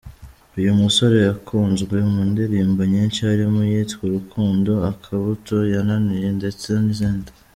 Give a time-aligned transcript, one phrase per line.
[0.57, 7.31] Uyu musore yakunzwe mu ndirimbo nyinshi harimo iyitwa Urukundo, Akabuto, Yananiye ndetse n’izindi.